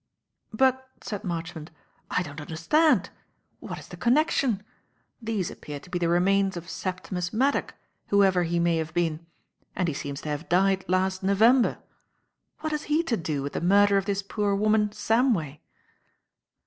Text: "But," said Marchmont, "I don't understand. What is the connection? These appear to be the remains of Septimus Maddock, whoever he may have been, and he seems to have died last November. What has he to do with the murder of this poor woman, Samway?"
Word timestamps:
"But," 0.51 0.89
said 1.01 1.23
Marchmont, 1.23 1.69
"I 2.09 2.23
don't 2.23 2.41
understand. 2.41 3.11
What 3.59 3.77
is 3.77 3.87
the 3.89 3.97
connection? 3.97 4.63
These 5.21 5.51
appear 5.51 5.79
to 5.79 5.89
be 5.91 5.99
the 5.99 6.09
remains 6.09 6.57
of 6.57 6.67
Septimus 6.71 7.31
Maddock, 7.31 7.75
whoever 8.07 8.41
he 8.41 8.57
may 8.59 8.77
have 8.77 8.95
been, 8.95 9.27
and 9.75 9.87
he 9.87 9.93
seems 9.93 10.21
to 10.21 10.29
have 10.29 10.49
died 10.49 10.85
last 10.87 11.21
November. 11.21 11.77
What 12.61 12.71
has 12.71 12.85
he 12.89 13.03
to 13.03 13.15
do 13.15 13.43
with 13.43 13.53
the 13.53 13.61
murder 13.61 13.95
of 13.99 14.05
this 14.05 14.23
poor 14.23 14.55
woman, 14.55 14.89
Samway?" 14.89 15.59